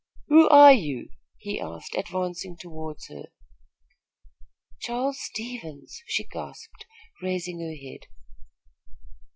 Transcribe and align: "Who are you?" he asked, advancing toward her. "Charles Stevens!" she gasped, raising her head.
"Who 0.29 0.49
are 0.49 0.73
you?" 0.73 1.09
he 1.37 1.59
asked, 1.61 1.93
advancing 1.95 2.57
toward 2.57 2.97
her. 3.09 3.25
"Charles 4.79 5.21
Stevens!" 5.21 6.01
she 6.07 6.23
gasped, 6.23 6.87
raising 7.21 7.59
her 7.59 7.75
head. 7.75 8.07